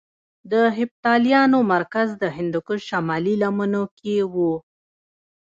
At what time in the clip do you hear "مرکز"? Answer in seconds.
1.73-2.09